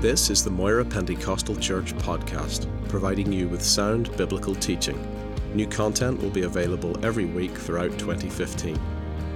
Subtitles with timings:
[0.00, 4.98] This is the Moira Pentecostal Church podcast, providing you with sound biblical teaching.
[5.54, 8.80] New content will be available every week throughout 2015.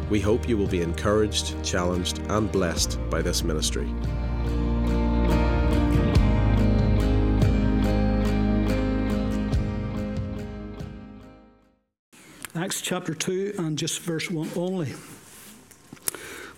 [0.08, 3.92] We hope you will be encouraged, challenged, and blessed by this ministry.
[12.54, 14.94] Acts chapter 2 and just verse 1 only.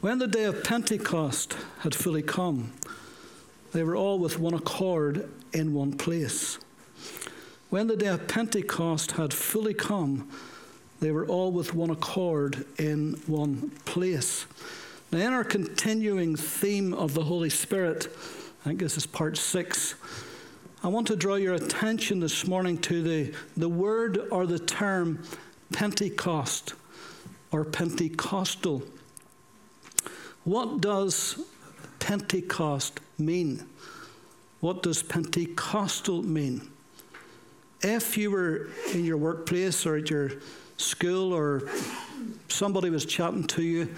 [0.01, 2.73] When the day of Pentecost had fully come,
[3.73, 6.59] they were all with one accord in one place.
[7.71, 10.31] When the day of Pentecost had fully come,
[11.01, 14.47] they were all with one accord in one place.
[15.13, 18.09] Now, in our continuing theme of the Holy Spirit,
[18.63, 19.95] I think this is part six,
[20.83, 25.23] I want to draw your attention this morning to the, the word or the term
[25.73, 26.75] Pentecost
[27.51, 28.83] or Pentecostal.
[30.45, 31.45] What does
[31.99, 33.67] Pentecost mean?
[34.61, 36.71] What does Pentecostal mean?
[37.83, 40.33] If you were in your workplace or at your
[40.77, 41.69] school or
[42.49, 43.95] somebody was chatting to you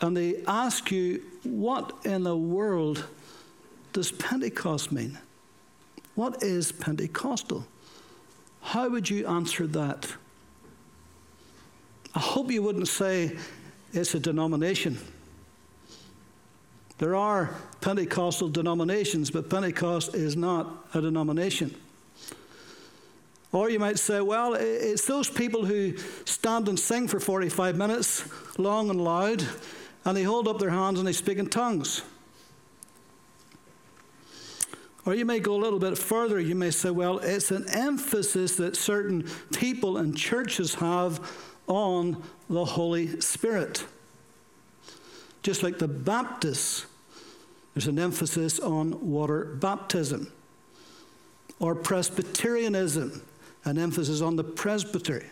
[0.00, 3.06] and they ask you, What in the world
[3.92, 5.18] does Pentecost mean?
[6.14, 7.66] What is Pentecostal?
[8.60, 10.12] How would you answer that?
[12.14, 13.36] I hope you wouldn't say
[13.92, 14.98] it's a denomination.
[17.02, 17.50] There are
[17.80, 21.74] Pentecostal denominations, but Pentecost is not a denomination.
[23.50, 28.30] Or you might say, well, it's those people who stand and sing for 45 minutes,
[28.56, 29.44] long and loud,
[30.04, 32.02] and they hold up their hands and they speak in tongues.
[35.04, 36.38] Or you may go a little bit further.
[36.38, 41.18] You may say, well, it's an emphasis that certain people and churches have
[41.66, 43.86] on the Holy Spirit.
[45.42, 46.86] Just like the Baptists,
[47.74, 50.30] there's an emphasis on water baptism.
[51.58, 53.22] Or Presbyterianism,
[53.64, 55.26] an emphasis on the presbytery,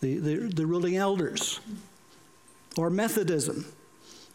[0.00, 1.60] the, the, the ruling elders.
[2.76, 3.64] Or Methodism,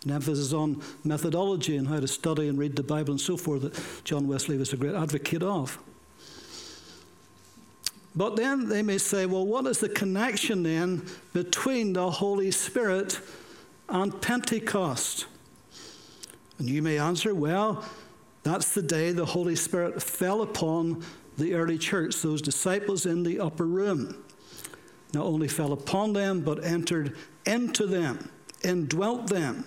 [0.06, 3.62] an emphasis on methodology and how to study and read the Bible and so forth
[3.62, 5.78] that John Wesley was a great advocate of.
[8.16, 13.20] But then they may say, well, what is the connection then between the Holy Spirit
[13.90, 15.26] and Pentecost?
[16.60, 17.84] And you may answer, well,
[18.44, 21.04] that's the day the Holy Spirit fell upon
[21.38, 24.24] the early church, those disciples in the upper room.
[25.14, 27.16] Not only fell upon them, but entered
[27.46, 28.30] into them,
[28.64, 29.66] indwelt them.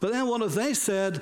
[0.00, 1.20] But then what if they said,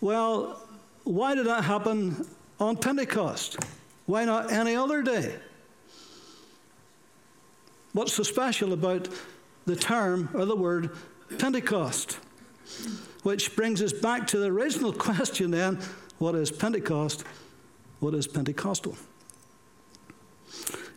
[0.00, 0.62] well,
[1.04, 2.26] why did that happen
[2.60, 3.58] on Pentecost?
[4.06, 5.34] Why not any other day?
[7.92, 9.08] What's so special about
[9.64, 10.90] the term or the word
[11.38, 12.18] Pentecost?
[13.26, 15.80] Which brings us back to the original question then
[16.18, 17.24] what is Pentecost?
[17.98, 18.96] What is Pentecostal?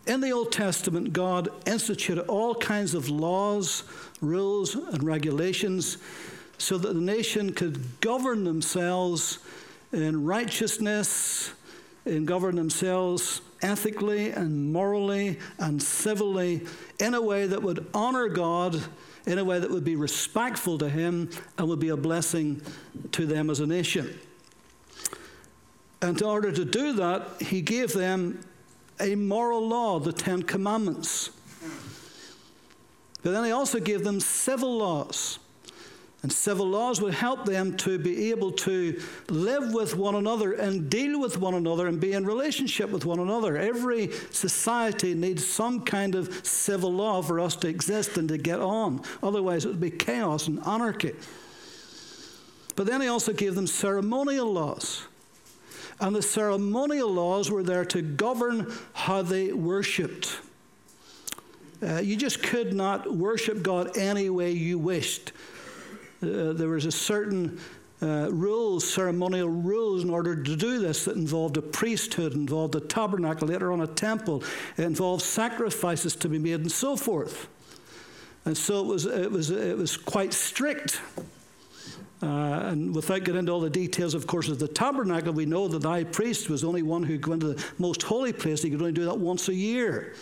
[0.05, 3.81] In the Old Testament, God instituted all kinds of laws,
[4.21, 5.97] rules, and regulations
[6.59, 9.39] so that the nation could govern themselves
[9.91, 11.51] in righteousness,
[12.05, 16.61] and govern themselves ethically and morally and civilly
[16.99, 18.79] in a way that would honor God,
[19.25, 22.61] in a way that would be respectful to Him, and would be a blessing
[23.11, 24.19] to them as a nation.
[26.01, 28.39] And in order to do that, He gave them
[28.99, 31.31] a moral law, the Ten Commandments.
[33.21, 35.39] But then He also gave them civil laws.
[36.21, 40.89] And civil laws would help them to be able to live with one another and
[40.89, 43.55] deal with one another and be in relationship with one another.
[43.55, 48.59] Every society needs some kind of civil law for us to exist and to get
[48.59, 49.01] on.
[49.23, 51.15] Otherwise, it would be chaos and anarchy.
[52.75, 55.05] But then he also gave them ceremonial laws.
[56.01, 60.39] And the ceremonial laws were there to govern how they worshipped.
[61.81, 65.31] Uh, you just could not worship God any way you wished.
[66.21, 67.59] Uh, there was a certain
[68.01, 72.79] uh, rules, ceremonial rules, in order to do this that involved a priesthood, involved a
[72.79, 74.43] tabernacle, later on a temple,
[74.77, 77.47] it involved sacrifices to be made, and so forth.
[78.45, 81.01] And so it was, it was, it was quite strict.
[82.21, 85.67] Uh, and without getting into all the details, of course, of the tabernacle, we know
[85.67, 88.61] that the high priest was only one who could go into the most holy place.
[88.61, 90.15] He could only do that once a year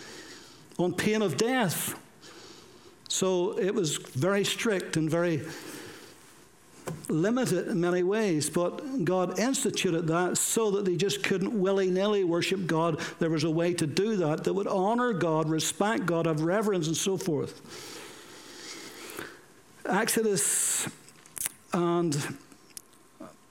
[0.78, 2.00] on pain of death.
[3.08, 5.42] So it was very strict and very
[7.10, 12.24] limited in many ways, but God instituted that so that they just couldn't willy nilly
[12.24, 13.00] worship God.
[13.18, 16.86] There was a way to do that that would honor God, respect God, have reverence,
[16.86, 17.62] and so forth.
[19.86, 20.88] Exodus
[21.72, 22.16] and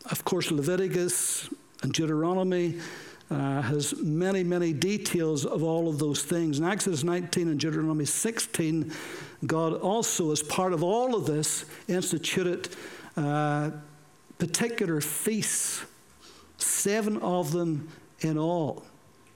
[0.10, 1.50] of course, Leviticus
[1.84, 2.80] and Deuteronomy
[3.30, 6.60] uh, has many, many details of all of those things.
[6.60, 8.94] In Exodus 19 and Deuteronomy 16,
[9.46, 12.70] God also, as part of all of this, instituted
[13.18, 13.72] uh,
[14.38, 15.84] particular feasts,
[16.58, 17.90] seven of them
[18.22, 18.86] in all.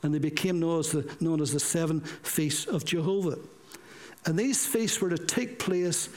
[0.03, 3.37] And they became known as, the, known as the seven feasts of Jehovah.
[4.25, 6.09] And these feasts were to take place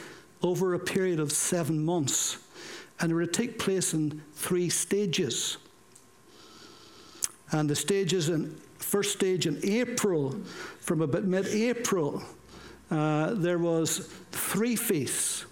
[0.43, 2.39] over a period of seven months.
[3.01, 5.57] And they were to take place in three stages.
[7.51, 10.31] And the stages in first stage in April,
[10.81, 12.23] from about mid-April,
[12.91, 15.47] uh, there was three feasts.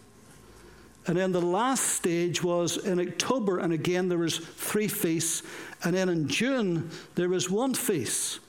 [1.06, 5.42] And then the last stage was in October, and again there was three feasts.
[5.84, 8.40] And then in June there was one feast.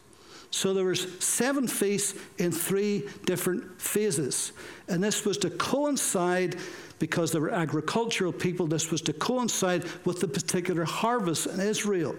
[0.52, 4.52] So there was seven feasts in three different phases.
[4.88, 6.58] And this was to coincide
[7.00, 12.16] because they were agricultural people, this was to coincide with the particular harvest in Israel.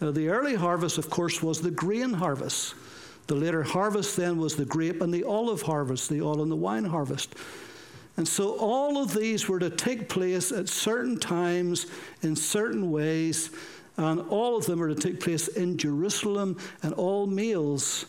[0.00, 2.74] Now, the early harvest, of course, was the grain harvest.
[3.28, 6.56] The later harvest then was the grape and the olive harvest, the oil and the
[6.56, 7.36] wine harvest.
[8.16, 11.86] And so all of these were to take place at certain times
[12.22, 13.50] in certain ways,
[13.96, 18.06] and all of them were to take place in Jerusalem, and all meals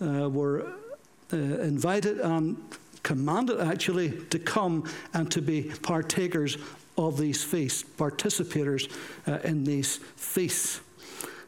[0.00, 0.72] uh, were
[1.32, 2.56] uh, invited and
[3.02, 6.56] commanded actually to come and to be partakers
[6.96, 8.90] of these feasts, participators
[9.26, 10.80] uh, in these feasts.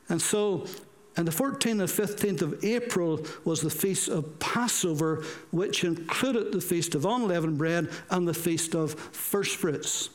[0.08, 0.67] And so,
[1.16, 6.60] and the 14th and 15th of April was the feast of Passover, which included the
[6.60, 10.10] feast of unleavened bread and the feast of first fruits.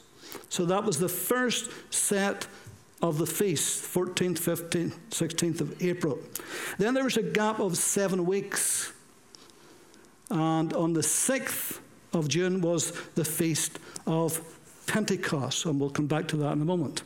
[0.50, 2.48] So that was the first set
[3.02, 6.20] of the feast, 14th, 15th, 16th of April.
[6.78, 8.94] Then there was a gap of seven weeks.
[10.30, 11.80] And on the 6th
[12.14, 14.40] of June was the feast of
[14.86, 15.66] Pentecost.
[15.66, 17.02] And we'll come back to that in a moment.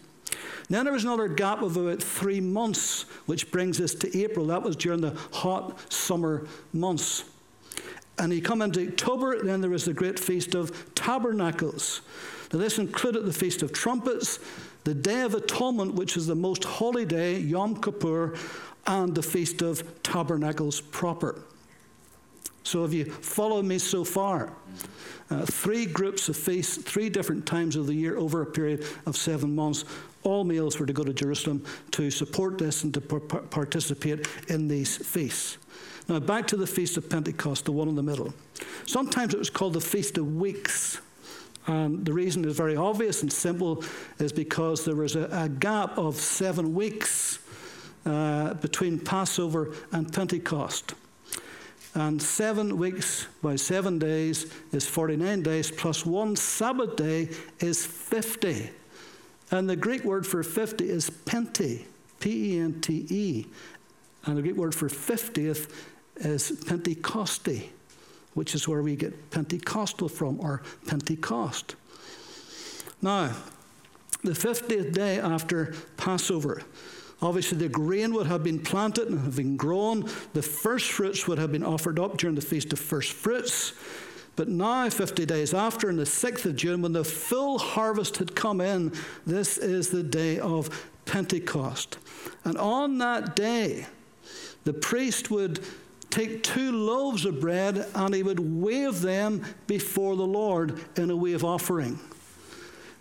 [0.69, 4.47] Then there was another gap of about three months, which brings us to April.
[4.47, 7.25] That was during the hot summer months.
[8.17, 12.01] And you come into October, then there was the great Feast of Tabernacles.
[12.51, 14.39] Now, this included the Feast of Trumpets,
[14.85, 18.35] the Day of Atonement, which is the most holy day, Yom Kippur,
[18.87, 21.41] and the Feast of Tabernacles proper.
[22.63, 24.53] So, have you followed me so far?
[25.29, 29.17] Uh, three groups of feasts, three different times of the year over a period of
[29.17, 29.83] seven months,
[30.25, 34.97] all males were to go to Jerusalem to support this and to participate in these
[34.97, 35.57] feasts.
[36.07, 38.33] Now, back to the Feast of Pentecost, the one in the middle.
[38.85, 40.99] Sometimes it was called the Feast of Weeks.
[41.67, 43.83] And the reason is very obvious and simple
[44.19, 47.39] is because there was a, a gap of seven weeks
[48.05, 50.93] uh, between Passover and Pentecost.
[51.95, 57.29] And seven weeks by seven days is 49 days, plus one Sabbath day
[57.59, 58.69] is 50.
[59.51, 61.85] And the Greek word for 50 is pente,
[62.19, 63.45] P E N T E.
[64.25, 65.69] And the Greek word for 50th
[66.17, 67.69] is Pentecoste,
[68.33, 71.75] which is where we get Pentecostal from, or Pentecost.
[73.01, 73.35] Now,
[74.23, 76.63] the 50th day after Passover,
[77.21, 80.09] obviously the grain would have been planted and have been grown.
[80.33, 83.73] The first fruits would have been offered up during the Feast of First Fruits.
[84.35, 88.35] But now, 50 days after, on the 6th of June, when the full harvest had
[88.35, 88.91] come in,
[89.25, 91.97] this is the day of Pentecost.
[92.43, 93.85] And on that day,
[94.65, 95.61] the priest would
[96.09, 101.33] take two loaves of bread and he would wave them before the Lord in a
[101.33, 101.99] of offering.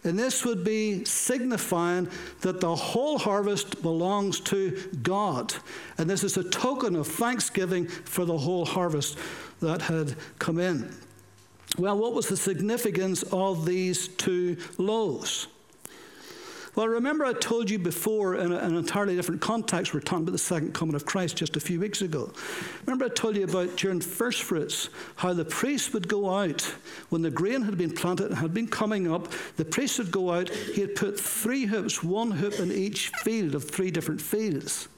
[0.05, 2.11] And this would be signifying
[2.43, 5.55] that the whole harvest belongs to God.
[5.97, 9.17] And this is a token of thanksgiving for the whole harvest
[9.61, 10.95] that had come in.
[11.77, 15.49] Well, what was the significance of these two loaves?
[16.77, 20.33] Well, remember I told you before in, an entirely different context, we are talking about
[20.33, 22.33] the second coming of Christ just a few weeks ago.
[22.85, 26.63] Remember I told you about during first fruits, how the priest would go out
[27.11, 30.33] when the grain had been planted and had been coming up, the priest would go
[30.33, 34.89] out, he had put three hoops, one hoop in each field of three different fields.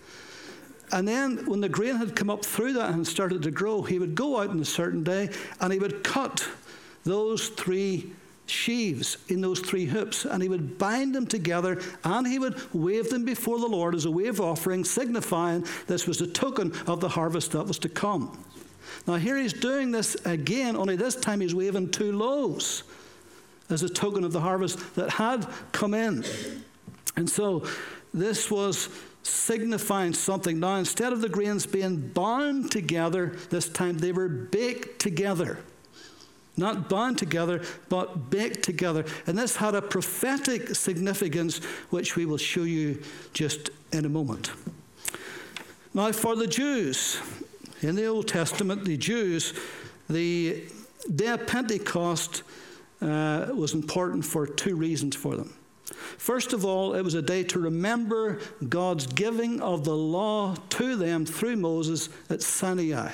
[0.92, 3.98] And then when the grain had come up through that and started to grow, he
[3.98, 5.30] would go out on a certain day
[5.60, 6.48] and he would cut
[7.06, 8.12] those three
[8.46, 13.08] sheaves in those three hoops, and he would bind them together and he would wave
[13.10, 17.08] them before the Lord as a wave offering, signifying this was a token of the
[17.08, 18.44] harvest that was to come.
[19.06, 22.82] Now, here he's doing this again, only this time he's waving two loaves
[23.68, 26.24] as a token of the harvest that had come in.
[27.16, 27.66] And so
[28.14, 28.88] this was
[29.22, 30.60] signifying something.
[30.60, 35.58] Now, instead of the grains being bound together, this time they were baked together.
[36.56, 39.04] Not bound together, but baked together.
[39.26, 43.02] And this had a prophetic significance, which we will show you
[43.34, 44.50] just in a moment.
[45.92, 47.20] Now, for the Jews,
[47.82, 49.52] in the Old Testament, the Jews,
[50.08, 50.64] the
[51.14, 52.42] day of Pentecost
[53.02, 55.54] uh, was important for two reasons for them.
[56.18, 60.96] First of all, it was a day to remember God's giving of the law to
[60.96, 63.12] them through Moses at Sinai.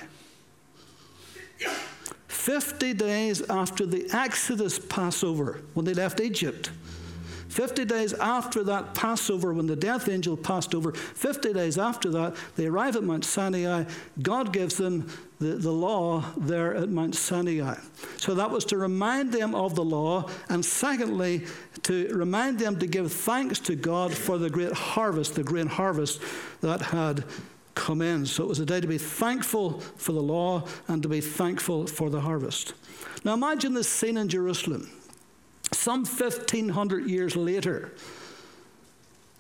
[2.42, 6.72] 50 days after the Exodus Passover, when they left Egypt,
[7.46, 12.34] 50 days after that Passover, when the death angel passed over, 50 days after that,
[12.56, 13.84] they arrive at Mount Sinai.
[14.22, 15.08] God gives them
[15.38, 17.76] the, the law there at Mount Sinai.
[18.16, 21.46] So that was to remind them of the law, and secondly,
[21.84, 26.20] to remind them to give thanks to God for the great harvest, the grain harvest
[26.61, 27.22] that had
[27.75, 28.26] come in.
[28.26, 31.87] So it was a day to be thankful for the law and to be thankful
[31.87, 32.75] for the harvest.
[33.25, 34.91] Now imagine this scene in Jerusalem
[35.73, 37.93] some 1500 years later,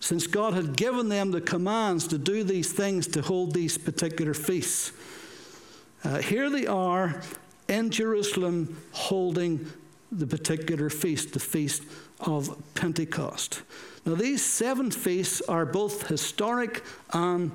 [0.00, 4.34] since God had given them the commands to do these things, to hold these particular
[4.34, 4.92] feasts,
[6.04, 7.22] uh, here they are
[7.68, 9.70] in Jerusalem holding
[10.10, 11.84] the particular feast, the feast
[12.20, 13.62] of Pentecost.
[14.04, 17.52] Now, these seven feasts are both historic and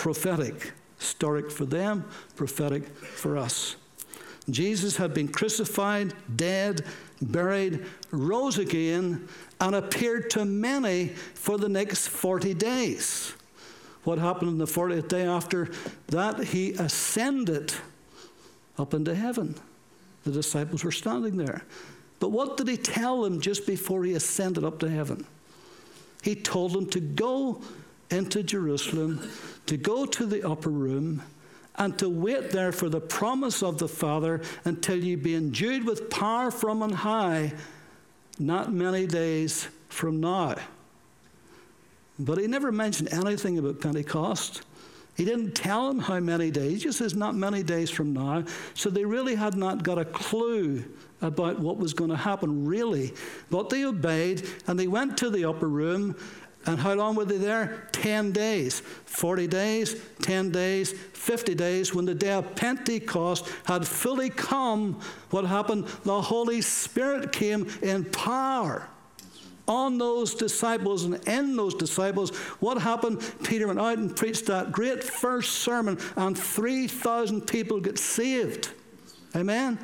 [0.00, 0.72] prophetic.
[0.98, 3.76] Historic for them, prophetic for us.
[4.48, 6.86] Jesus had been crucified, dead,
[7.20, 9.28] buried, rose again,
[9.60, 13.34] and appeared to many for the next 40 days.
[14.04, 15.68] What happened on the 40th day after
[16.06, 16.44] that?
[16.44, 17.74] He ascended
[18.78, 19.54] up into heaven.
[20.24, 21.62] The disciples were standing there.
[22.20, 25.26] But what did he tell them just before he ascended up to heaven?
[26.22, 27.60] He told them to go
[28.10, 29.28] into Jerusalem,
[29.66, 31.22] to go to the upper room,
[31.76, 36.10] and to wait there for the promise of the Father until you be endued with
[36.10, 37.52] power from on high,
[38.38, 40.56] not many days from now.
[42.18, 44.62] But he never mentioned anything about Pentecost.
[45.16, 46.72] He didn't tell them how many days.
[46.72, 48.44] He just says, not many days from now.
[48.74, 50.84] So they really had not got a clue
[51.22, 53.14] about what was going to happen, really.
[53.50, 56.16] But they obeyed and they went to the upper room
[56.66, 57.88] and how long were they there?
[57.92, 58.80] 10 days.
[58.80, 61.94] 40 days, 10 days, 50 days.
[61.94, 65.00] When the day of Pentecost had fully come,
[65.30, 65.86] what happened?
[66.04, 68.88] The Holy Spirit came in power
[69.66, 72.30] on those disciples and in those disciples.
[72.58, 73.22] What happened?
[73.44, 78.70] Peter went out and preached that great first sermon, and 3,000 people get saved.
[79.34, 79.78] Amen?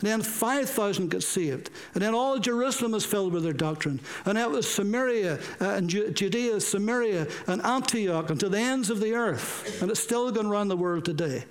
[0.00, 1.70] Then 5,000 got saved.
[1.94, 4.00] And then all Jerusalem was filled with their doctrine.
[4.24, 9.00] And it was Samaria uh, and Judea, Samaria and Antioch and to the ends of
[9.00, 9.80] the earth.
[9.82, 11.44] And it's still going around the world today.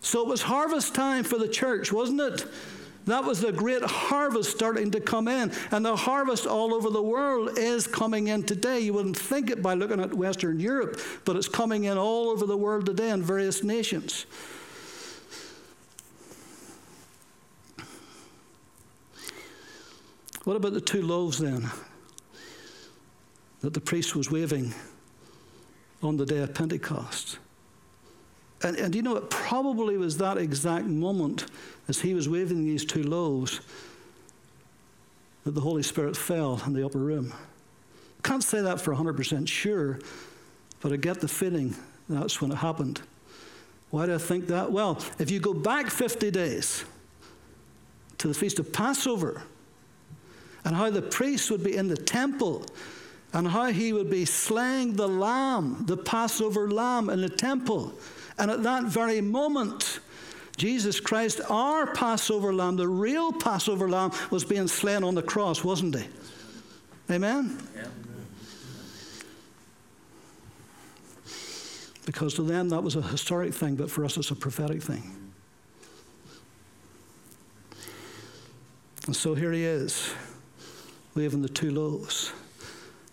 [0.00, 2.44] So it was harvest time for the church, wasn't it?
[3.06, 5.52] That was the great harvest starting to come in.
[5.70, 8.80] And the harvest all over the world is coming in today.
[8.80, 12.46] You wouldn't think it by looking at Western Europe, but it's coming in all over
[12.46, 14.26] the world today in various nations.
[20.44, 21.70] What about the two loaves then
[23.60, 24.74] that the priest was waving
[26.02, 27.38] on the day of Pentecost?
[28.62, 31.46] And, and you know, it probably was that exact moment
[31.88, 33.60] as he was waving these two loaves
[35.44, 37.32] that the Holy Spirit fell in the upper room.
[38.22, 39.98] Can't say that for 100% sure,
[40.80, 41.74] but I get the feeling
[42.08, 43.00] that's when it happened.
[43.90, 44.70] Why do I think that?
[44.70, 46.84] Well, if you go back 50 days
[48.18, 49.42] to the Feast of Passover,
[50.64, 52.64] and how the priest would be in the temple
[53.32, 57.94] and how he would be slaying the lamb, the Passover lamb in the temple.
[58.38, 60.00] And at that very moment,
[60.56, 65.64] Jesus Christ, our Passover lamb, the real Passover lamb, was being slain on the cross,
[65.64, 66.06] wasn't he?
[67.10, 67.58] Amen?
[67.74, 67.86] Yeah.
[72.04, 75.16] Because to them that was a historic thing, but for us it's a prophetic thing.
[79.06, 80.12] And so here he is
[81.14, 82.32] waving the two loaves.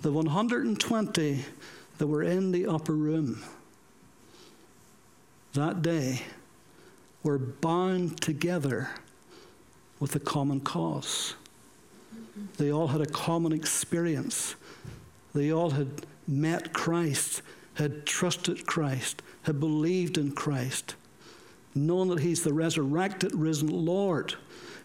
[0.02, 1.46] The 120
[1.98, 3.44] that were in the upper room
[5.54, 6.22] that day
[7.24, 8.90] were bound together
[10.00, 11.36] with a common cause.
[12.58, 14.56] They all had a common experience.
[15.34, 17.42] They all had met Christ,
[17.74, 20.96] had trusted Christ, had believed in Christ,
[21.76, 24.36] known that He's the resurrected, risen Lord.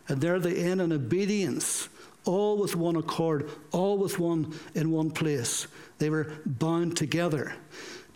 [0.09, 1.89] And there they end in obedience
[2.25, 5.67] all with one accord, all with one in one place.
[5.99, 7.55] They were bound together.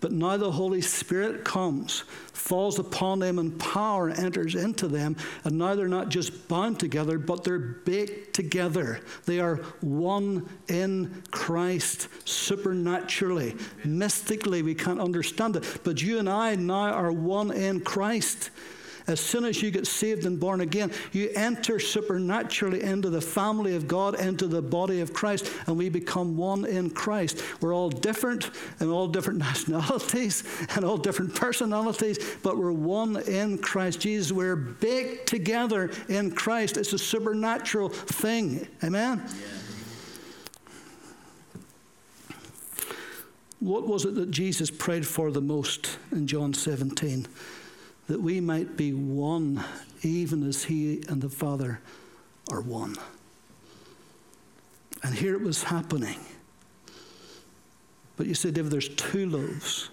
[0.00, 5.58] But now the Holy Spirit comes, falls upon them and power, enters into them, and
[5.58, 9.00] now they're not just bound together, but they're baked together.
[9.26, 13.56] They are one in Christ supernaturally.
[13.84, 15.80] Mystically, we can't understand it.
[15.82, 18.50] But you and I now are one in Christ.
[19.08, 23.74] As soon as you get saved and born again, you enter supernaturally into the family
[23.74, 27.42] of God, into the body of Christ, and we become one in Christ.
[27.60, 28.50] We're all different
[28.80, 30.44] and all different nationalities
[30.76, 34.30] and all different personalities, but we're one in Christ Jesus.
[34.30, 36.76] We're baked together in Christ.
[36.76, 38.68] It's a supernatural thing.
[38.84, 39.22] Amen?
[39.26, 39.46] Yeah.
[43.60, 47.26] What was it that Jesus prayed for the most in John 17?
[48.08, 49.62] That we might be one,
[50.02, 51.80] even as He and the Father
[52.50, 52.96] are one.
[55.02, 56.18] And here it was happening.
[58.16, 59.90] But you say, David, there's two loaves.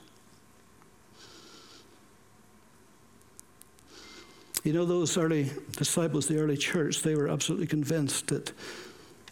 [4.64, 8.52] You know, those early disciples, the early church, they were absolutely convinced that,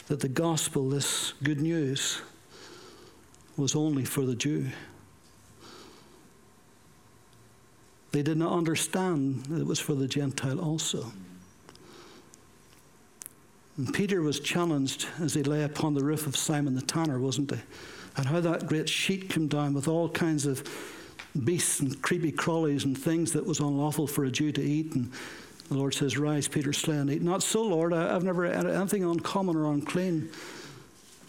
[0.07, 2.21] that the gospel, this good news,
[3.57, 4.67] was only for the Jew.
[8.13, 11.12] They did not understand that it was for the Gentile also.
[13.75, 17.50] And Peter was challenged as he lay upon the roof of Simon the tanner, wasn't
[17.50, 17.60] he?
[18.15, 20.63] And how that great sheet came down with all kinds of
[21.43, 24.93] beasts and creepy crawlies and things that was unlawful for a Jew to eat.
[24.93, 25.12] And
[25.70, 27.24] the Lord says, Rise, Peter, slay and eat.
[27.24, 27.93] Not so, Lord.
[27.93, 30.29] I, have never had anything uncommon or unclean.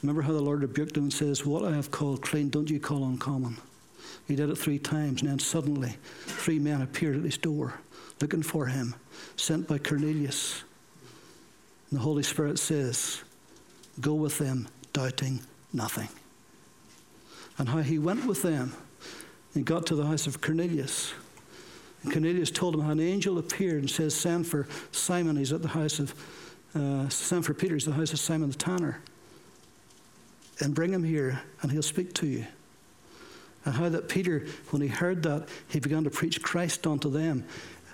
[0.02, 2.78] Remember how the Lord rebuked him and says, What I have called clean, don't you
[2.78, 3.56] call uncommon.
[4.26, 7.74] He did it three times, and then suddenly three men appeared at his door
[8.20, 8.94] looking for him,
[9.36, 10.62] sent by Cornelius.
[11.90, 13.22] And the Holy Spirit says,
[14.00, 15.40] Go with them, doubting
[15.72, 16.08] nothing.
[17.58, 18.72] And how he went with them
[19.54, 21.12] and got to the house of Cornelius.
[22.02, 25.62] And Cornelius told him how an angel appeared and says, Send for Simon, he's at
[25.62, 26.14] the house of,
[26.74, 29.00] uh, send for Peter, he's at the house of Simon the tanner.
[30.60, 32.46] And bring him here, and he'll speak to you.
[33.64, 37.44] And how that Peter, when he heard that, he began to preach Christ unto them.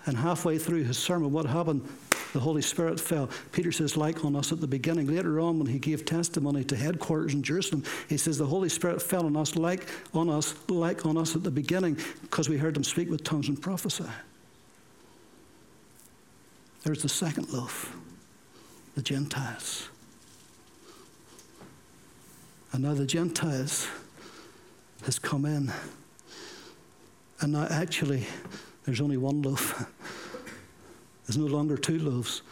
[0.07, 1.87] And halfway through his sermon, what happened?
[2.33, 3.29] The Holy Spirit fell.
[3.53, 5.09] Peter says, like on us at the beginning.
[5.09, 9.03] Later on, when he gave testimony to headquarters in Jerusalem, he says, the Holy Spirit
[9.03, 12.77] fell on us like on us, like on us at the beginning, because we heard
[12.77, 14.05] him speak with tongues and prophesy.
[16.83, 17.95] There's the second loaf,
[18.95, 19.89] the Gentiles.
[22.73, 23.87] And now the Gentiles
[25.05, 25.73] has come in.
[27.41, 28.27] And now, actually,
[28.85, 29.87] there's only one loaf.
[31.27, 32.43] There's no longer two loaves.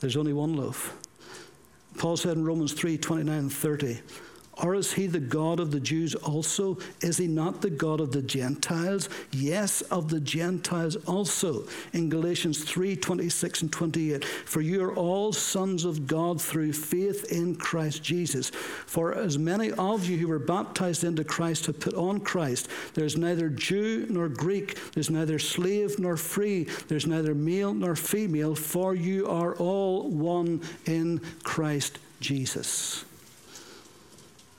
[0.00, 0.96] There's only one loaf.
[1.96, 4.00] Paul said in Romans 3 29 and 30,
[4.62, 6.78] or is he the God of the Jews also?
[7.00, 9.08] Is he not the God of the Gentiles?
[9.30, 11.64] Yes, of the Gentiles also.
[11.92, 17.30] In Galatians 3 26 and 28, for you are all sons of God through faith
[17.30, 18.50] in Christ Jesus.
[18.50, 23.16] For as many of you who were baptized into Christ have put on Christ, there's
[23.16, 28.94] neither Jew nor Greek, there's neither slave nor free, there's neither male nor female, for
[28.94, 33.04] you are all one in Christ Jesus.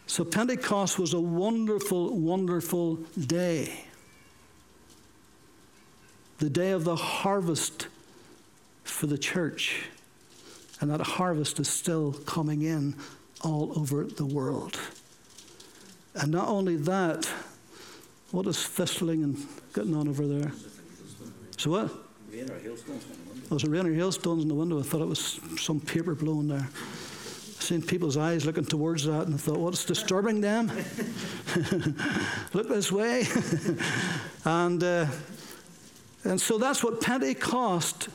[0.10, 2.96] So Pentecost was a wonderful, wonderful
[3.28, 3.86] day.
[6.40, 7.88] The day of the harvest
[8.84, 9.84] for the church.
[10.82, 12.96] And that harvest is still coming in
[13.42, 14.80] all over the world.
[16.16, 17.30] And not only that,
[18.32, 19.38] what is thistling and
[19.76, 20.52] getting on over there?
[21.58, 21.92] So what?
[22.32, 23.48] Rain or hailstones in the window.
[23.52, 24.80] Oh, was it rain or hailstones in the window?
[24.80, 26.68] I thought it was some paper blowing there
[27.62, 30.68] seen people's eyes looking towards that and thought, what's disturbing them?
[32.54, 33.26] Look this way.
[34.46, 35.06] and, uh,
[36.24, 38.10] and so that's what Pentecost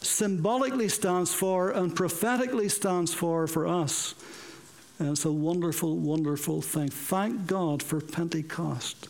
[0.00, 4.14] symbolically stands for and prophetically stands for for us.
[4.98, 6.88] And it's a wonderful, wonderful thing.
[6.88, 9.08] Thank God for Pentecost.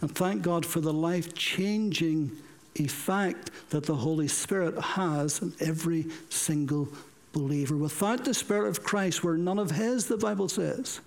[0.00, 2.32] And thank God for the life changing
[2.74, 6.88] effect that the Holy Spirit has in every single
[7.32, 7.76] believer.
[7.76, 11.00] Without the Spirit of Christ, we're none of His, the Bible says.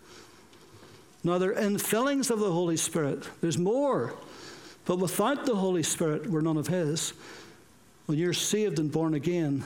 [1.23, 4.13] Now, there are infillings of the Holy Spirit, there's more.
[4.85, 7.13] But without the Holy Spirit, we're none of His.
[8.07, 9.63] When you're saved and born again,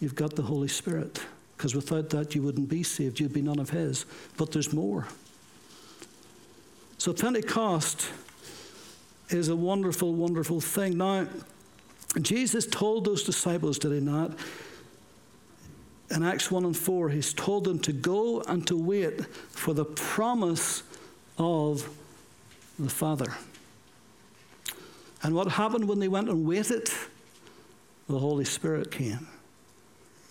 [0.00, 1.20] you've got the Holy Spirit.
[1.56, 4.06] Because without that, you wouldn't be saved, you'd be none of His.
[4.36, 5.06] But there's more.
[6.98, 8.10] So, Pentecost
[9.28, 10.96] is a wonderful, wonderful thing.
[10.96, 11.26] Now,
[12.20, 14.32] Jesus told those disciples, did he not?
[16.10, 19.84] In Acts 1 and 4, he's told them to go and to wait for the
[19.84, 20.82] promise
[21.38, 21.88] of
[22.78, 23.34] the Father.
[25.22, 26.88] And what happened when they went and waited?
[28.08, 29.26] The Holy Spirit came,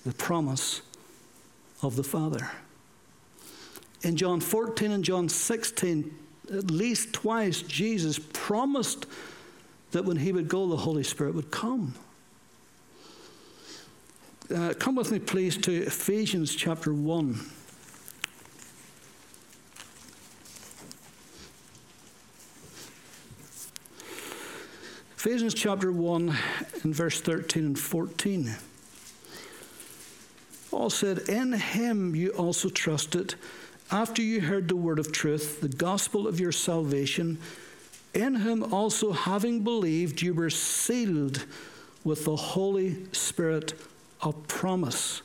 [0.06, 0.82] the promise
[1.82, 2.52] of the Father.
[4.04, 6.14] In John 14 and John 16,
[6.54, 9.08] at least twice, Jesus promised
[9.92, 11.96] that when he would go, the Holy Spirit would come.
[14.52, 17.40] Uh, come with me, please, to Ephesians chapter 1.
[25.16, 26.36] Ephesians chapter 1
[26.84, 28.56] and verse 13 and 14.
[30.70, 33.36] Paul said, In him you also trusted,
[33.92, 37.40] after you heard the word of truth, the gospel of your salvation.
[38.14, 41.46] In him also, having believed, you were sealed
[42.04, 43.74] with the Holy Spirit
[44.24, 45.22] of promise,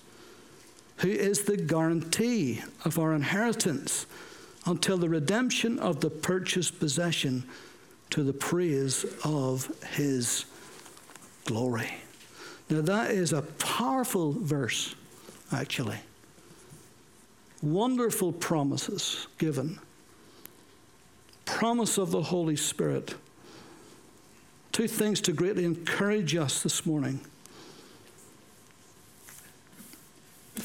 [0.99, 4.07] who is the guarantee of our inheritance
[4.67, 7.45] until the redemption of the purchased possession
[8.11, 10.45] to the praise of his
[11.45, 11.91] glory.
[12.69, 14.95] Now, that is a powerful verse,
[15.53, 15.99] actually.
[17.63, 19.79] Wonderful promises given.
[21.45, 23.15] Promise of the Holy Spirit.
[24.71, 27.21] Two things to greatly encourage us this morning.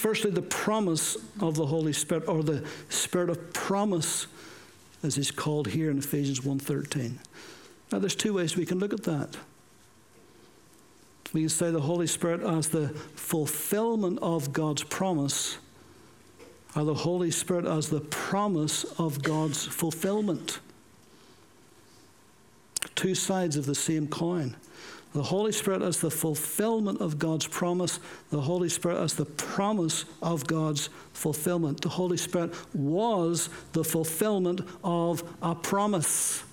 [0.04, 4.28] Firstly, the promise of the Holy Spirit, or the Spirit of promise,
[5.02, 7.14] as is called here in Ephesians 1.13.
[7.90, 9.38] Now, there's two ways we can look at that.
[11.32, 15.58] We can say the Holy Spirit as the fulfillment of God's promise,
[16.76, 20.60] or the Holy Spirit as the promise of God's fulfillment.
[22.96, 24.56] Two sides of the same coin.
[25.14, 28.00] The Holy Spirit as the fulfillment of God's promise,
[28.32, 31.82] the Holy Spirit as the promise of God's fulfillment.
[31.82, 36.44] The Holy Spirit was the fulfillment of a promise.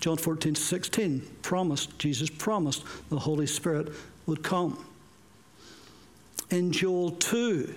[0.00, 3.88] John 14, 16 promised, Jesus promised the Holy Spirit
[4.26, 4.84] would come.
[6.50, 7.74] In Joel 2,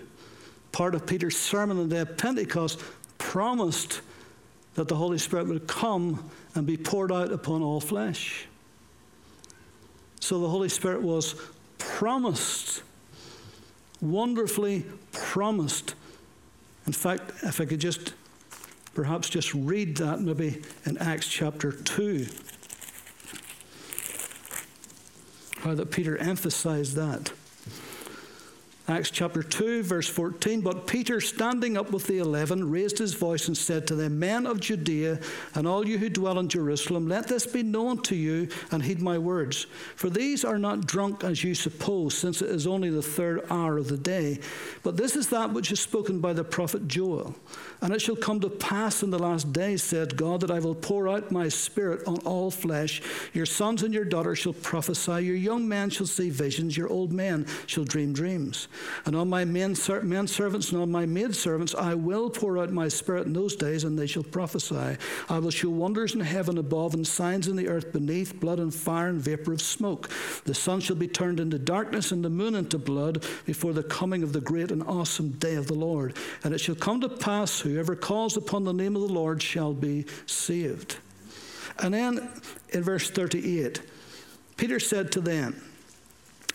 [0.74, 2.82] part of Peter's sermon on the day of Pentecost
[3.18, 4.02] promised
[4.76, 8.48] that the Holy Spirit would come and be poured out upon all flesh.
[10.20, 11.36] So the Holy Spirit was
[11.78, 12.84] promised,
[14.00, 15.96] wonderfully promised.
[16.86, 18.14] In fact, if I could just
[18.94, 22.28] perhaps just read that maybe in Acts chapter 2.
[25.60, 27.32] How that Peter emphasized that.
[28.92, 30.60] Acts chapter 2, verse 14.
[30.60, 34.46] But Peter, standing up with the eleven, raised his voice and said to them, Men
[34.46, 35.22] of Judea,
[35.56, 39.02] and all you who dwell in Jerusalem, let this be known to you, and heed
[39.02, 39.66] my words.
[39.96, 43.78] For these are not drunk as you suppose, since it is only the third hour
[43.78, 44.40] of the day.
[44.84, 47.34] But this is that which is spoken by the prophet Joel.
[47.80, 50.76] And it shall come to pass in the last days, said God, that I will
[50.76, 53.02] pour out my spirit on all flesh.
[53.32, 57.14] Your sons and your daughters shall prophesy, your young men shall see visions, your old
[57.14, 58.68] men shall dream dreams.
[59.06, 62.72] And on my men, men servants and on my maid servants I will pour out
[62.72, 64.98] my spirit in those days, and they shall prophesy.
[65.30, 68.74] I will show wonders in heaven above and signs in the earth beneath, blood and
[68.74, 70.10] fire and vapor of smoke.
[70.46, 74.24] The sun shall be turned into darkness and the moon into blood before the coming
[74.24, 76.16] of the great and awesome day of the Lord.
[76.44, 79.74] And it shall come to pass, Whoever calls upon the name of the Lord shall
[79.74, 80.98] be saved.
[81.80, 82.30] And then
[82.70, 83.82] in verse 38,
[84.58, 85.62] Peter said to them,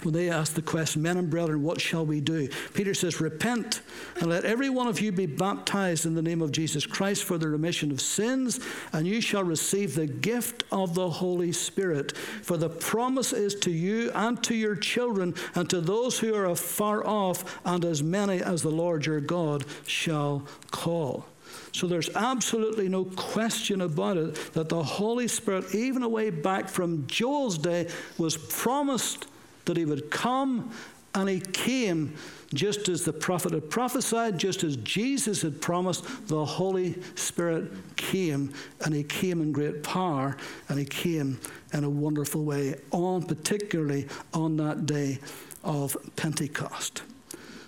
[0.03, 2.49] when they asked the question, Men and brethren, what shall we do?
[2.75, 3.81] Peter says, Repent
[4.21, 7.39] and let every one of you be baptized in the name of Jesus Christ for
[7.39, 8.61] the remission of sins,
[8.93, 12.17] and you shall receive the gift of the Holy Spirit.
[12.17, 16.47] For the promise is to you and to your children and to those who are
[16.47, 21.27] afar off, and as many as the Lord your God shall call.
[21.73, 27.07] So there's absolutely no question about it that the Holy Spirit, even away back from
[27.07, 29.27] Joel's day, was promised
[29.67, 30.73] that he would come,
[31.15, 32.15] and he came
[32.55, 38.53] just as the prophet had prophesied, just as Jesus had promised, the Holy Spirit came,
[38.85, 40.37] and he came in great power,
[40.69, 41.41] and he came
[41.73, 45.19] in a wonderful way, on particularly on that day
[45.65, 47.03] of Pentecost.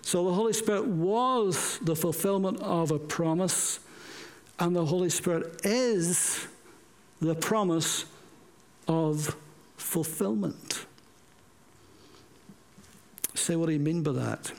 [0.02, 3.80] So the Holy Spirit was the fulfillment of a promise,
[4.58, 6.46] and the Holy Spirit is
[7.20, 8.04] the promise
[8.86, 9.36] of
[9.76, 10.86] fulfillment.
[13.38, 14.52] Say, what you mean by that?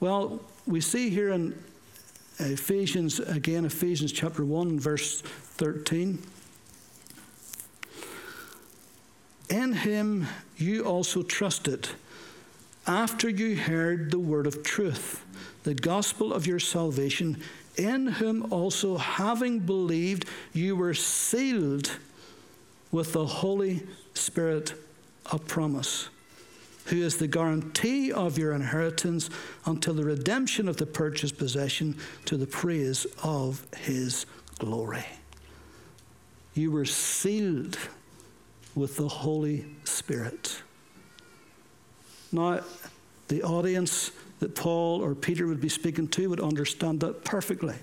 [0.00, 1.56] Well, we see here in
[2.38, 6.18] Ephesians, again, Ephesians chapter 1, verse 13.
[9.48, 11.88] In him you also trusted,
[12.86, 15.24] after you heard the word of truth,
[15.62, 17.40] the gospel of your salvation,
[17.76, 21.90] in whom also, having believed, you were sealed
[22.90, 24.74] with the Holy Spirit
[25.26, 26.08] of promise,
[26.86, 29.30] who is the guarantee of your inheritance
[29.66, 34.26] until the redemption of the purchased possession to the praise of his
[34.58, 35.04] glory.
[36.54, 37.78] You were sealed
[38.74, 40.62] with the Holy Spirit.
[42.30, 42.60] Now,
[43.28, 47.76] the audience that Paul or Peter would be speaking to would understand that perfectly.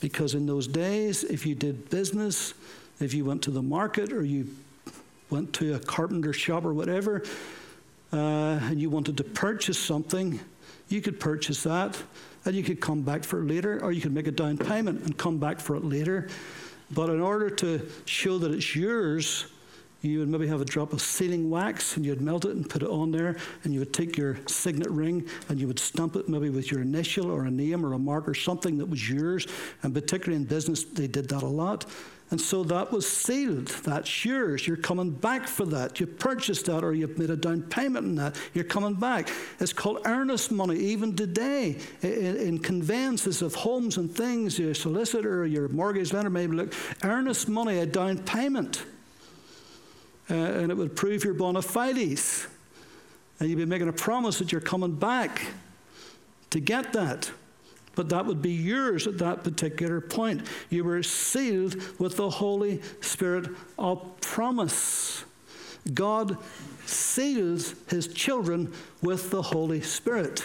[0.00, 2.54] Because in those days, if you did business,
[3.00, 4.48] if you went to the market or you
[5.30, 7.22] went to a carpenter shop or whatever,
[8.12, 8.16] uh,
[8.62, 10.40] and you wanted to purchase something,
[10.88, 12.00] you could purchase that
[12.44, 15.02] and you could come back for it later, or you could make a down payment
[15.02, 16.28] and come back for it later.
[16.90, 19.46] But in order to show that it's yours,
[20.00, 22.82] you would maybe have a drop of sealing wax and you'd melt it and put
[22.82, 26.28] it on there, and you would take your signet ring and you would stamp it
[26.28, 29.46] maybe with your initial or a name or a mark or something that was yours.
[29.82, 31.86] And particularly in business, they did that a lot.
[32.30, 33.68] And so that was sealed.
[33.68, 34.66] That's yours.
[34.66, 35.98] You're coming back for that.
[35.98, 38.36] You purchased that or you've made a down payment on that.
[38.52, 39.30] You're coming back.
[39.60, 41.78] It's called earnest money, even today.
[42.02, 47.48] In, conveyances of homes and things, your solicitor or your mortgage lender may look, earnest
[47.48, 48.84] money, a down payment
[50.30, 52.46] uh, and it would prove your bona fides.
[53.40, 55.46] And you'd be making a promise that you're coming back
[56.50, 57.30] to get that.
[57.98, 60.46] But that would be yours at that particular point.
[60.70, 65.24] You were sealed with the Holy Spirit of promise.
[65.92, 66.38] God
[66.86, 70.44] seals his children with the Holy Spirit.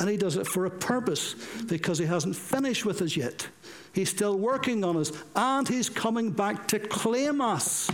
[0.00, 1.34] And he does it for a purpose
[1.66, 3.46] because he hasn't finished with us yet.
[3.92, 7.90] He's still working on us and he's coming back to claim us.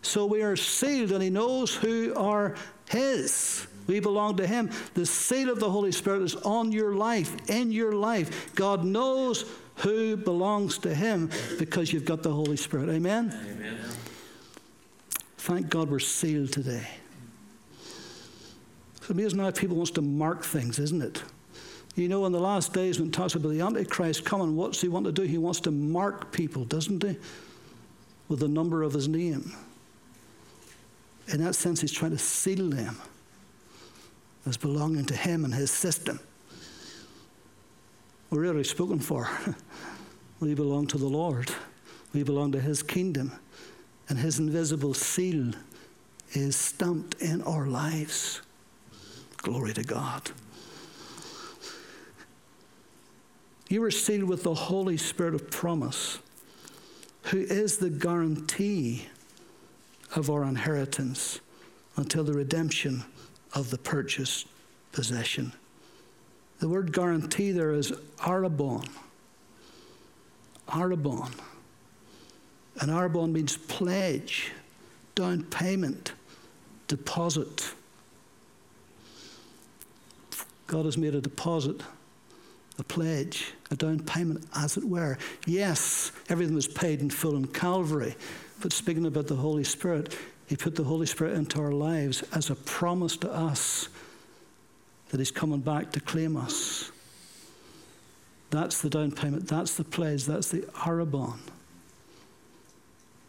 [0.00, 2.54] So we are sealed, and He knows who are
[2.88, 3.66] His.
[3.86, 4.70] We belong to Him.
[4.94, 8.54] The seal of the Holy Spirit is on your life, in your life.
[8.54, 9.44] God knows
[9.76, 12.88] who belongs to Him because you've got the Holy Spirit.
[12.88, 13.36] Amen?
[13.50, 13.78] Amen.
[15.38, 16.86] Thank God we're sealed today.
[18.98, 21.22] It's amazing how people wants to mark things, isn't it?
[21.96, 24.88] You know, in the last days when it talks about the Antichrist coming, what's he
[24.88, 25.22] want to do?
[25.22, 27.16] He wants to mark people, doesn't he?
[28.28, 29.52] With the number of his name
[31.28, 32.96] in that sense, he's trying to seal them
[34.46, 36.20] as belonging to him and his system.
[38.30, 39.28] We're really spoken for.
[40.40, 41.50] we belong to the Lord,
[42.12, 43.32] we belong to his kingdom,
[44.08, 45.52] and his invisible seal
[46.32, 48.40] is stamped in our lives.
[49.38, 50.30] Glory to God.
[53.68, 56.18] You were sealed with the Holy Spirit of promise,
[57.24, 59.06] who is the guarantee
[60.14, 61.40] of our inheritance
[61.96, 63.04] until the redemption
[63.54, 64.46] of the purchased
[64.92, 65.52] possession.
[66.60, 68.88] The word guarantee there is arabon.
[70.68, 71.32] Arabon.
[72.80, 74.52] And arabon means pledge,
[75.14, 76.12] down payment,
[76.88, 77.72] deposit.
[80.66, 81.82] God has made a deposit,
[82.78, 85.18] a pledge, a down payment, as it were.
[85.46, 88.14] Yes, everything was paid in full in Calvary,
[88.60, 90.16] but speaking about the Holy Spirit,
[90.52, 93.88] He put the Holy Spirit into our lives as a promise to us
[95.08, 96.92] that He's coming back to claim us.
[98.50, 101.38] That's the down payment, that's the pledge, that's the arrabon.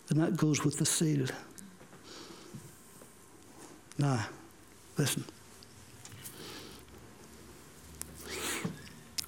[0.10, 1.28] And that goes with the seal.
[3.98, 4.26] Now,
[4.98, 5.24] listen.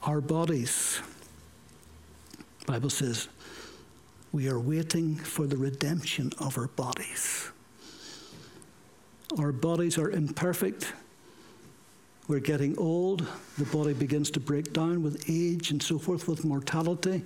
[0.03, 0.99] Our bodies,
[2.65, 3.29] Bible says,
[4.33, 7.53] we are waiting for the redemption of our bodies.
[9.37, 10.93] Our bodies are imperfect.
[12.27, 13.27] We're getting old.
[13.57, 17.23] The body begins to break down with age and so forth, with mortality.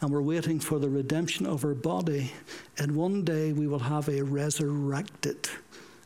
[0.00, 2.32] And we're waiting for the redemption of our body.
[2.78, 5.48] And one day we will have a resurrected,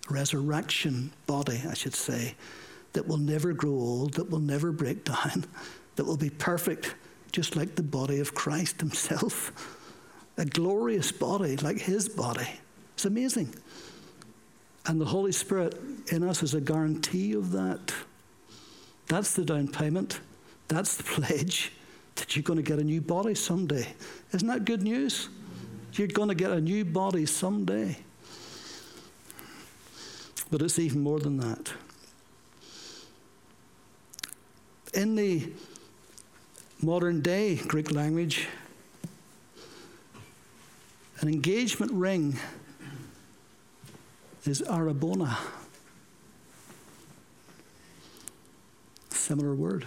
[0.08, 2.34] resurrection body, I should say,
[2.92, 5.44] that will never grow old, that will never break down,
[5.96, 6.94] that will be perfect,
[7.32, 9.76] just like the body of Christ Himself
[10.40, 12.48] a glorious body like his body.
[12.94, 13.54] It's amazing.
[14.90, 17.94] And the Holy Spirit in us is a guarantee of that.
[19.06, 20.18] That's the down payment.
[20.66, 21.70] That's the pledge
[22.16, 23.86] that you're going to get a new body someday.
[24.32, 25.28] Isn't that good news?
[25.92, 27.98] You're going to get a new body someday.
[30.50, 31.72] But it's even more than that.
[34.92, 35.52] In the
[36.82, 38.48] modern day Greek language,
[41.20, 42.36] an engagement ring
[44.46, 45.36] is arabona.
[49.30, 49.86] similar word.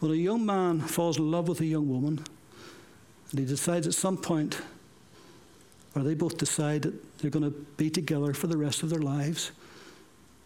[0.00, 2.24] When a young man falls in love with a young woman,
[3.30, 4.58] and he decides at some point,
[5.94, 9.00] or they both decide that they're going to be together for the rest of their
[9.00, 9.50] lives,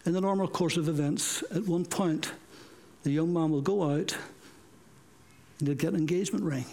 [0.05, 2.33] in the normal course of events, at one point,
[3.03, 4.17] the young man will go out
[5.59, 6.65] and he'll get an engagement ring.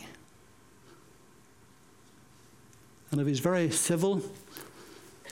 [3.12, 4.20] And if he's very civil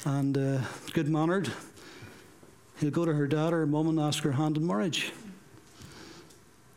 [0.09, 0.59] and uh,
[0.95, 1.53] good mannered,
[2.81, 5.13] he'll go to her dad or her and ask her hand in marriage.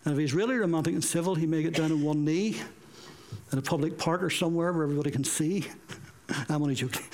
[0.03, 2.59] And if he's really romantic and civil, he may get down on one knee
[3.53, 5.65] in a public park or somewhere where everybody can see.
[6.49, 7.05] I'm only joking.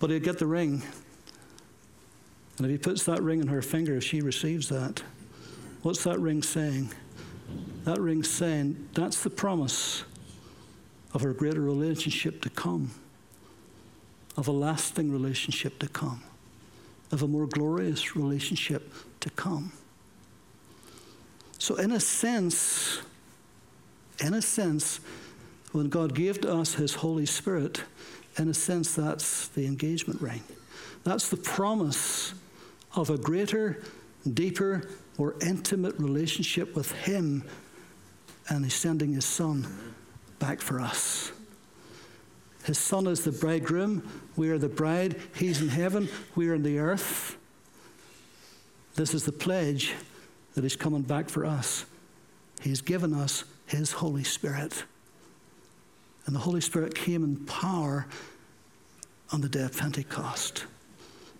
[0.00, 0.82] but he'll get the ring.
[2.56, 5.02] And if he puts that ring on her finger, if she receives that,
[5.82, 6.94] what's that ring saying?
[7.84, 10.04] That ring saying that's the promise
[11.12, 12.90] of a greater relationship to come,
[14.36, 16.22] of a lasting relationship to come,
[17.10, 19.72] of a more glorious relationship to come.
[21.58, 23.00] So, in a sense,
[24.18, 25.00] in a sense,
[25.72, 27.82] when God gave to us His Holy Spirit,
[28.38, 30.42] in a sense, that's the engagement ring.
[31.04, 32.34] That's the promise
[32.94, 33.82] of a greater,
[34.32, 37.44] deeper, more intimate relationship with Him,
[38.48, 39.66] and He's sending His Son
[40.38, 41.32] back for us.
[42.64, 44.08] His Son is the bridegroom.
[44.36, 45.20] We are the bride.
[45.34, 46.08] He's in heaven.
[46.34, 47.36] We are in the earth.
[48.94, 49.94] This is the pledge
[50.54, 51.86] that He's coming back for us.
[52.60, 54.84] He's given us His Holy Spirit.
[56.26, 58.06] And the Holy Spirit came in power
[59.32, 60.66] on the day of Pentecost.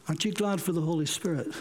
[0.09, 1.55] Aren't you glad for the Holy Spirit?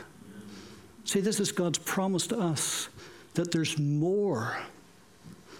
[1.03, 2.89] See, this is God's promise to us
[3.35, 4.57] that there's more.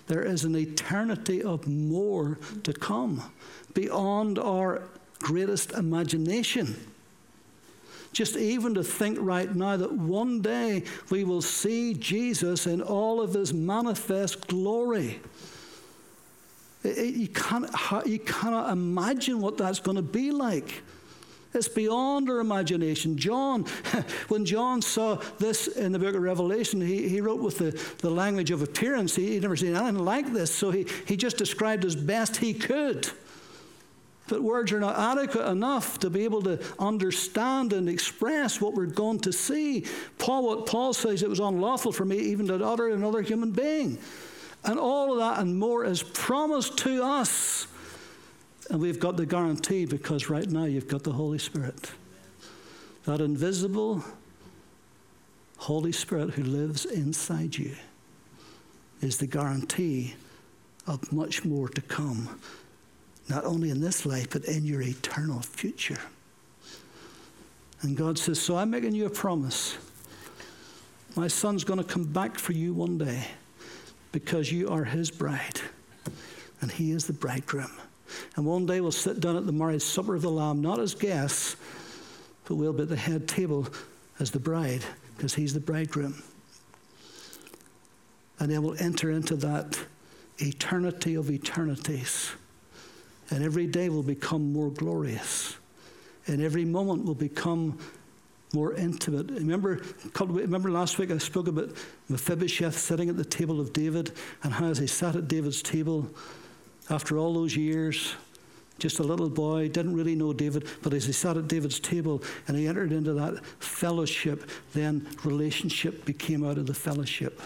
[0.08, 3.24] There is an eternity of more to come
[3.74, 4.84] beyond our
[5.20, 6.76] greatest imagination.
[8.14, 13.22] Just even to think right now that one day we will see Jesus in all
[13.22, 15.22] of his manifest glory.
[16.84, 17.70] you, can't,
[18.06, 20.84] you cannot imagine what that's going to be like.
[21.54, 23.18] It's beyond our imagination.
[23.18, 23.66] John,
[24.30, 28.10] when John saw this in the book of Revelation, he, he wrote with the, the
[28.10, 29.16] language of appearance.
[29.16, 32.54] He, would never seen anything like this, so he, he just described as best he
[32.54, 33.10] could
[34.32, 38.86] but words are not adequate enough to be able to understand and express what we're
[38.86, 39.86] going to see.
[40.20, 43.98] Paul, what Paul says, it was unlawful for me even to utter another human being.
[44.64, 47.68] And all of that and more is promised to us.
[48.70, 51.92] And we've got the guarantee because right now you've got the Holy Spirit.
[53.04, 54.02] That invisible
[55.58, 57.76] Holy Spirit who lives inside you
[59.02, 60.16] is the guarantee
[60.88, 62.40] of much more to come
[63.32, 65.98] not only in this life, but in your eternal future.
[67.82, 69.78] And God says, So I'm making you a promise.
[71.16, 73.26] My son's going to come back for you one day
[74.12, 75.62] because you are his bride
[76.60, 77.72] and he is the bridegroom.
[78.36, 80.94] And one day we'll sit down at the marriage supper of the Lamb, not as
[80.94, 81.56] guests,
[82.46, 83.66] but we'll be at the head table
[84.20, 84.84] as the bride
[85.16, 86.22] because he's the bridegroom.
[88.40, 89.80] And then we'll enter into that
[90.40, 92.32] eternity of eternities
[93.32, 95.56] and every day will become more glorious.
[96.28, 97.80] And every moment will become
[98.54, 99.32] more intimate.
[99.32, 99.82] Remember,
[100.20, 101.72] remember last week I spoke about
[102.10, 104.12] Mephibosheth sitting at the table of David
[104.44, 106.08] and how as he sat at David's table
[106.90, 108.14] after all those years,
[108.78, 112.22] just a little boy, didn't really know David, but as he sat at David's table
[112.48, 117.40] and he entered into that fellowship, then relationship became out of the fellowship.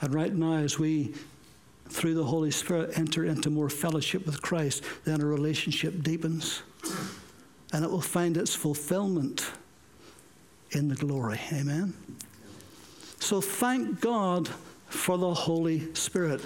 [0.00, 1.14] And right now, as we
[1.88, 6.62] through the Holy Spirit, enter into more fellowship with Christ, then a relationship deepens.
[7.72, 9.50] And it will find its fulfillment
[10.70, 11.40] in the glory.
[11.52, 11.94] Amen?
[13.20, 14.48] So thank God
[14.88, 16.40] for the Holy Spirit.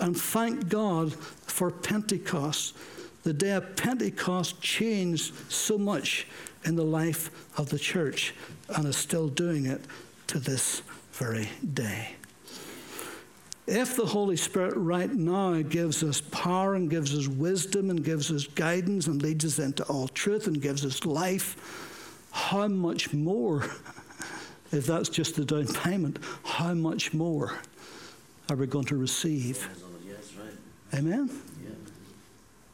[0.00, 2.76] And thank God for Pentecost.
[3.22, 6.26] The day of Pentecost changed so much
[6.64, 8.34] in the life of the church
[8.68, 9.80] and is still doing it
[10.28, 12.16] to this very day.
[13.66, 18.30] If the Holy Spirit right now gives us power and gives us wisdom and gives
[18.30, 23.62] us guidance and leads us into all truth and gives us life, how much more,
[24.72, 27.58] if that's just the down payment, how much more
[28.50, 29.66] are we going to receive?
[30.92, 31.30] Amen?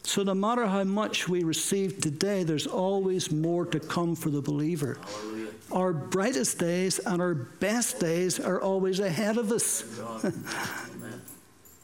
[0.03, 4.43] So, no matter how much we receive today, there's always more to come for the
[4.43, 4.99] believer.
[5.01, 5.50] Hallelujah.
[5.73, 9.85] Our brightest days and our best days are always ahead of us.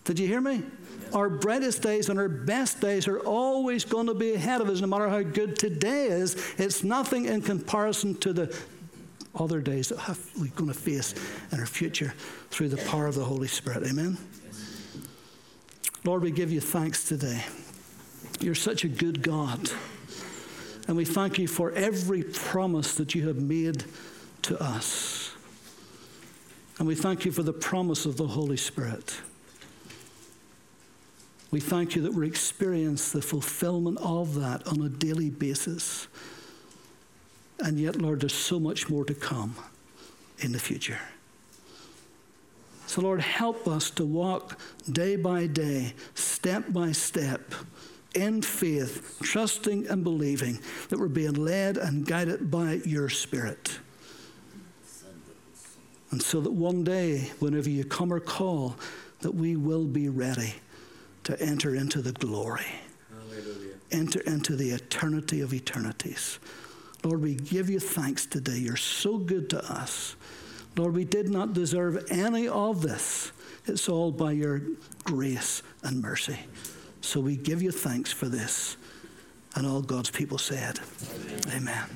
[0.04, 0.62] Did you hear me?
[1.12, 4.80] Our brightest days and our best days are always going to be ahead of us,
[4.80, 6.54] no matter how good today is.
[6.58, 8.56] It's nothing in comparison to the
[9.34, 11.14] other days that we're going to face
[11.52, 12.14] in our future
[12.50, 13.84] through the power of the Holy Spirit.
[13.86, 14.16] Amen.
[16.04, 17.44] Lord, we give you thanks today.
[18.40, 19.70] You're such a good God.
[20.86, 23.84] And we thank you for every promise that you have made
[24.42, 25.32] to us.
[26.78, 29.20] And we thank you for the promise of the Holy Spirit.
[31.50, 36.06] We thank you that we experience the fulfillment of that on a daily basis.
[37.58, 39.56] And yet, Lord, there's so much more to come
[40.38, 41.00] in the future.
[42.86, 44.60] So, Lord, help us to walk
[44.90, 47.54] day by day, step by step,
[48.16, 50.58] in faith, trusting and believing
[50.88, 53.78] that we're being led and guided by your Spirit.
[56.10, 58.76] And so that one day, whenever you come or call,
[59.20, 60.54] that we will be ready
[61.24, 62.66] to enter into the glory,
[63.10, 63.74] Hallelujah.
[63.90, 66.38] enter into the eternity of eternities.
[67.02, 68.58] Lord, we give you thanks today.
[68.58, 70.16] You're so good to us.
[70.76, 73.32] Lord, we did not deserve any of this.
[73.66, 74.62] It's all by your
[75.04, 76.38] grace and mercy.
[77.06, 78.76] So we give you thanks for this.
[79.54, 80.80] And all God's people said,
[81.54, 81.86] Amen.